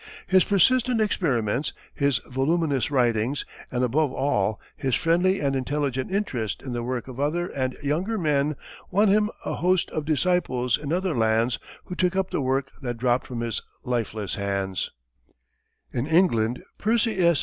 His 0.25 0.43
persistent 0.43 0.99
experiments, 0.99 1.73
his 1.93 2.21
voluminous 2.27 2.89
writings, 2.89 3.45
and 3.69 3.83
above 3.83 4.11
all 4.11 4.59
his 4.75 4.95
friendly 4.95 5.39
and 5.39 5.55
intelligent 5.55 6.09
interest 6.09 6.63
in 6.63 6.73
the 6.73 6.81
work 6.81 7.07
of 7.07 7.19
other 7.19 7.45
and 7.49 7.73
younger 7.83 8.17
men 8.17 8.55
won 8.89 9.09
him 9.09 9.29
a 9.45 9.57
host 9.57 9.91
of 9.91 10.05
disciples 10.05 10.75
in 10.75 10.91
other 10.91 11.13
lands 11.13 11.59
who 11.85 11.93
took 11.93 12.15
up 12.15 12.31
the 12.31 12.41
work 12.41 12.71
that 12.81 12.97
dropped 12.97 13.27
from 13.27 13.41
his 13.41 13.61
lifeless 13.83 14.33
hands. 14.33 14.89
[Illustration: 15.93 15.93
Lilienthal's 15.93 15.93
Glider.] 15.93 16.09
In 16.39 16.47
England 16.47 16.63
Percy 16.79 17.19
S. 17.19 17.39